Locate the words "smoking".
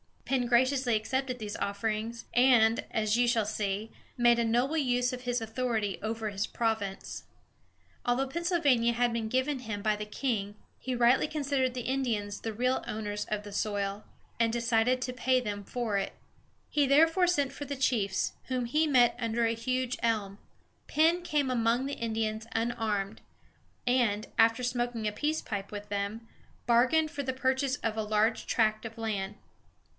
24.63-25.07